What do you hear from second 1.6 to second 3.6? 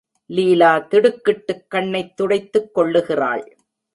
கண்ணைத் துடைத்துக் கொள்ளுகிறாள்.